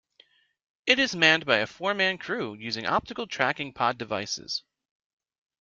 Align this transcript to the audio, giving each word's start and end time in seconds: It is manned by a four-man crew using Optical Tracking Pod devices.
It 0.87 0.97
is 0.97 1.15
manned 1.15 1.45
by 1.45 1.57
a 1.57 1.67
four-man 1.67 2.17
crew 2.17 2.55
using 2.55 2.87
Optical 2.87 3.27
Tracking 3.27 3.71
Pod 3.71 3.99
devices. 3.99 4.63